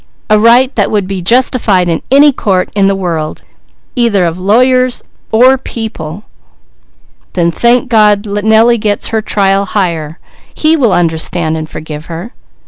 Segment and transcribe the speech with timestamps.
[0.31, 3.43] "A right that would be justified in any court in the world,
[3.95, 6.23] either of lawyers or people."
[7.33, 10.17] "Then thank God, Nellie gets her trial higher.
[10.55, 12.33] He will understand, and forgive her."